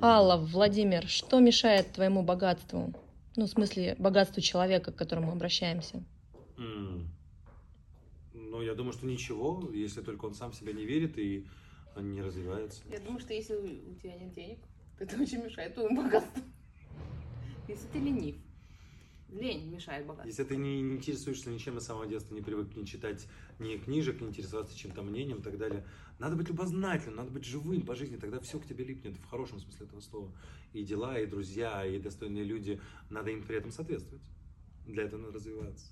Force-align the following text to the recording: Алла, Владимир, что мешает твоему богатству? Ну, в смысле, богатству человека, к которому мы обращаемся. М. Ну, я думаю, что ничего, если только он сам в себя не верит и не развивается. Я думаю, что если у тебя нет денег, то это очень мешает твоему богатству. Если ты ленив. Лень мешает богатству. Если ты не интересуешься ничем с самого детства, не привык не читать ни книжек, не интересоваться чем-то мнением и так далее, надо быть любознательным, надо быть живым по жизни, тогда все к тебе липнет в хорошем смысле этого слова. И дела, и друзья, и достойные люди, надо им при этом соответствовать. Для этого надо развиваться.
Алла, 0.00 0.36
Владимир, 0.36 1.08
что 1.08 1.40
мешает 1.40 1.92
твоему 1.92 2.22
богатству? 2.22 2.94
Ну, 3.36 3.44
в 3.46 3.48
смысле, 3.48 3.96
богатству 3.98 4.40
человека, 4.40 4.92
к 4.92 4.96
которому 4.96 5.28
мы 5.28 5.32
обращаемся. 5.32 6.04
М. 6.56 7.08
Ну, 8.32 8.62
я 8.62 8.74
думаю, 8.74 8.92
что 8.92 9.06
ничего, 9.06 9.70
если 9.72 10.00
только 10.00 10.26
он 10.26 10.34
сам 10.34 10.52
в 10.52 10.56
себя 10.56 10.72
не 10.72 10.84
верит 10.84 11.18
и 11.18 11.46
не 11.96 12.22
развивается. 12.22 12.82
Я 12.90 13.00
думаю, 13.00 13.20
что 13.20 13.32
если 13.32 13.54
у 13.54 13.94
тебя 13.94 14.14
нет 14.14 14.32
денег, 14.32 14.58
то 14.96 15.04
это 15.04 15.20
очень 15.20 15.42
мешает 15.42 15.74
твоему 15.74 16.02
богатству. 16.02 16.42
Если 17.66 17.86
ты 17.88 17.98
ленив. 17.98 18.36
Лень 19.30 19.70
мешает 19.70 20.06
богатству. 20.06 20.28
Если 20.28 20.44
ты 20.44 20.56
не 20.56 20.80
интересуешься 20.80 21.50
ничем 21.50 21.78
с 21.78 21.84
самого 21.84 22.06
детства, 22.06 22.34
не 22.34 22.40
привык 22.40 22.74
не 22.76 22.86
читать 22.86 23.28
ни 23.58 23.76
книжек, 23.76 24.20
не 24.20 24.28
интересоваться 24.28 24.76
чем-то 24.76 25.02
мнением 25.02 25.38
и 25.38 25.42
так 25.42 25.58
далее, 25.58 25.84
надо 26.18 26.36
быть 26.36 26.48
любознательным, 26.48 27.16
надо 27.16 27.30
быть 27.30 27.44
живым 27.44 27.82
по 27.82 27.94
жизни, 27.94 28.16
тогда 28.16 28.40
все 28.40 28.58
к 28.58 28.66
тебе 28.66 28.84
липнет 28.84 29.16
в 29.16 29.24
хорошем 29.26 29.60
смысле 29.60 29.86
этого 29.86 30.00
слова. 30.00 30.32
И 30.72 30.82
дела, 30.82 31.18
и 31.18 31.26
друзья, 31.26 31.84
и 31.84 31.98
достойные 31.98 32.44
люди, 32.44 32.80
надо 33.10 33.30
им 33.30 33.42
при 33.42 33.56
этом 33.56 33.70
соответствовать. 33.70 34.22
Для 34.86 35.04
этого 35.04 35.20
надо 35.20 35.34
развиваться. 35.34 35.86